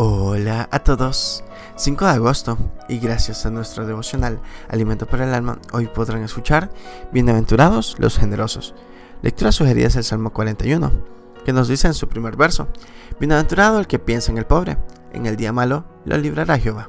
[0.00, 1.42] Hola a todos.
[1.74, 2.56] 5 de agosto
[2.88, 6.70] y gracias a nuestro devocional Alimento para el Alma, hoy podrán escuchar
[7.10, 8.76] Bienaventurados los generosos.
[9.22, 10.92] Lectura sugerida es el Salmo 41,
[11.44, 12.68] que nos dice en su primer verso,
[13.18, 14.78] Bienaventurado el que piensa en el pobre,
[15.12, 16.88] en el día malo lo librará Jehová.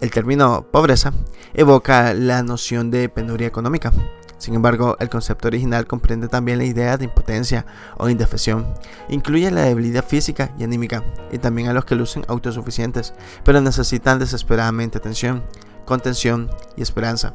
[0.00, 1.12] El término pobreza
[1.52, 3.92] evoca la noción de penuria económica,
[4.38, 7.66] sin embargo, el concepto original comprende también la idea de impotencia
[7.96, 8.66] o indefensión.
[9.08, 13.14] Incluye la debilidad física y anímica, y también a los que lucen autosuficientes,
[13.44, 15.42] pero necesitan desesperadamente atención,
[15.84, 17.34] contención y esperanza.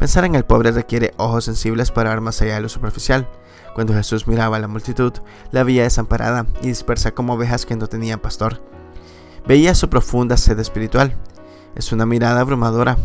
[0.00, 3.28] Pensar en el pobre requiere ojos sensibles para ver más allá de lo superficial.
[3.74, 5.12] Cuando Jesús miraba a la multitud,
[5.52, 8.62] la veía desamparada y dispersa como ovejas que no tenían pastor.
[9.46, 11.16] Veía su profunda sed espiritual.
[11.76, 12.96] Es una mirada abrumadora,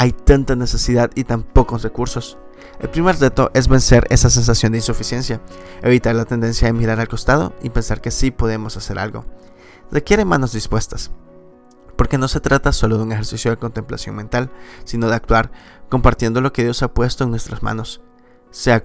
[0.00, 2.38] hay tanta necesidad y tan pocos recursos.
[2.80, 5.42] El primer reto es vencer esa sensación de insuficiencia,
[5.82, 9.26] evitar la tendencia de mirar al costado y pensar que sí podemos hacer algo.
[9.90, 11.10] Requiere manos dispuestas,
[11.96, 14.50] porque no se trata solo de un ejercicio de contemplación mental,
[14.84, 15.52] sino de actuar
[15.90, 18.00] compartiendo lo que Dios ha puesto en nuestras manos,
[18.50, 18.82] sea,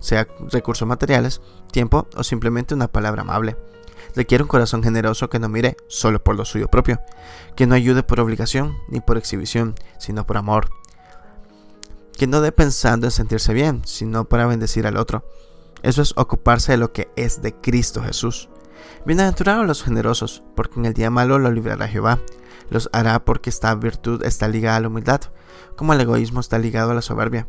[0.00, 1.40] sea recursos materiales,
[1.72, 3.56] tiempo o simplemente una palabra amable
[4.14, 7.00] requiere un corazón generoso que no mire solo por lo suyo propio,
[7.56, 10.70] que no ayude por obligación ni por exhibición, sino por amor,
[12.16, 15.24] que no dé pensando en sentirse bien, sino para bendecir al otro.
[15.82, 18.48] Eso es ocuparse de lo que es de Cristo Jesús.
[19.06, 22.18] Bienaventurados los generosos, porque en el día malo lo librará Jehová.
[22.70, 25.20] Los hará porque esta virtud está ligada a la humildad,
[25.76, 27.46] como el egoísmo está ligado a la soberbia.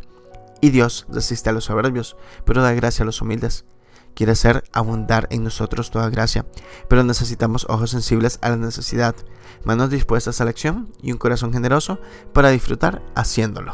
[0.61, 3.65] Y Dios resiste a los soberbios, pero da gracia a los humildes
[4.13, 6.45] quiere hacer abundar en nosotros toda gracia,
[6.87, 9.15] pero necesitamos ojos sensibles a la necesidad,
[9.63, 11.99] manos dispuestas a la acción y un corazón generoso
[12.33, 13.73] para disfrutar haciéndolo.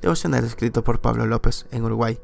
[0.00, 2.20] Devocional escrito por Pablo López en Uruguay.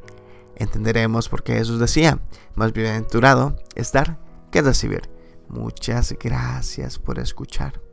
[0.57, 2.21] Entenderemos por qué Jesús decía,
[2.55, 4.19] más bienaventurado es dar
[4.51, 5.09] que recibir.
[5.49, 7.92] Muchas gracias por escuchar.